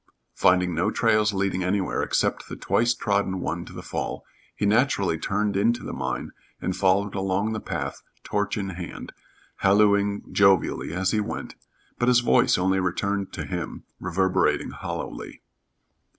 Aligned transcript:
Finding 0.33 0.73
no 0.73 0.89
trails 0.89 1.31
leading 1.31 1.63
anywhere 1.63 2.01
except 2.01 2.49
the 2.49 2.55
twice 2.55 2.95
trodden 2.95 3.39
one 3.39 3.65
to 3.65 3.71
the 3.73 3.83
fall, 3.83 4.25
he 4.55 4.65
naturally 4.65 5.19
turned 5.19 5.55
into 5.55 5.83
the 5.83 5.93
mine 5.93 6.31
and 6.59 6.75
followed 6.75 7.13
along 7.13 7.53
the 7.53 7.59
path, 7.59 8.01
torch 8.23 8.57
in 8.57 8.69
hand, 8.69 9.13
hallooing 9.57 10.23
jovially 10.33 10.91
as 10.91 11.11
he 11.11 11.19
went, 11.19 11.53
but 11.99 12.07
his 12.07 12.21
voice 12.21 12.57
only 12.57 12.79
returned 12.79 13.31
to 13.31 13.45
him, 13.45 13.83
reverberating 13.99 14.71
hollowly. 14.71 15.43